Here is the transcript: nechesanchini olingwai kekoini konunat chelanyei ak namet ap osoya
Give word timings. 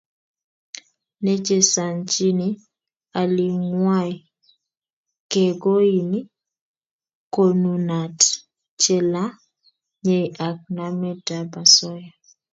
nechesanchini 1.23 2.47
olingwai 3.21 4.13
kekoini 5.31 6.19
konunat 7.33 8.17
chelanyei 8.81 10.27
ak 10.47 10.59
namet 10.75 11.25
ap 11.39 11.51
osoya 11.63 12.11